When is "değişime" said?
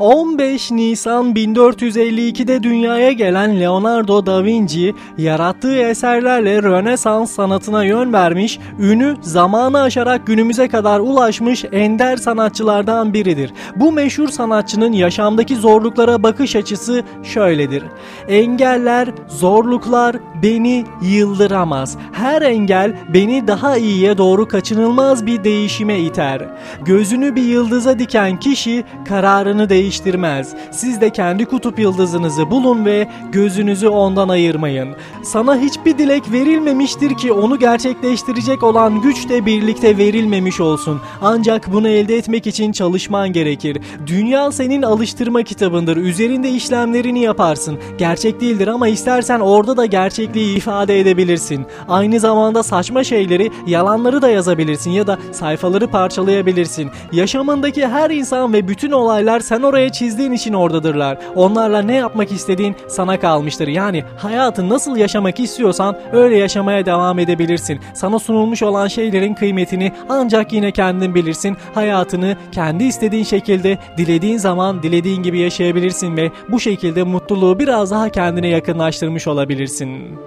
25.44-26.00